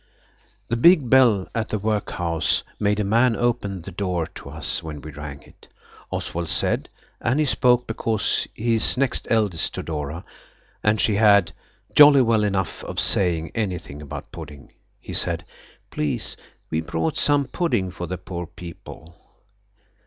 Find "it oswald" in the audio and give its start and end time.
5.43-6.49